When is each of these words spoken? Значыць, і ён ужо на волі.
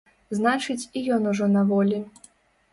Значыць, 0.37 0.87
і 0.97 1.03
ён 1.17 1.29
ужо 1.35 1.51
на 1.55 1.65
волі. 1.71 2.03